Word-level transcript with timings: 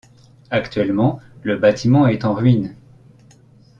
Actuellement, 0.49 1.19
le 1.43 1.57
bâtiment 1.59 2.07
est 2.07 2.25
en 2.25 2.33
ruine. 2.33 2.75